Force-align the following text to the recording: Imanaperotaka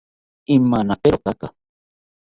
Imanaperotaka 0.55 1.47